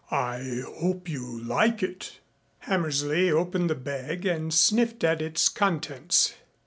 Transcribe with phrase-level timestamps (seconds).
[0.09, 2.21] I hope you'll like it."
[2.61, 6.33] Hammersley opened the bag and sniffed at its contents.